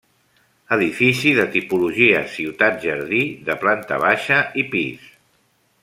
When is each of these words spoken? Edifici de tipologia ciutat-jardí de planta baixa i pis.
Edifici 0.77 1.33
de 1.39 1.45
tipologia 1.57 2.23
ciutat-jardí 2.37 3.21
de 3.51 3.57
planta 3.65 4.01
baixa 4.07 4.41
i 4.65 4.65
pis. 4.75 5.07